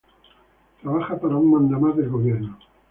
Trabajaba 0.81 1.19
para 1.21 1.35
un 1.35 1.51
mandamás 1.51 1.95
del 1.95 2.09
gobierno 2.09 2.57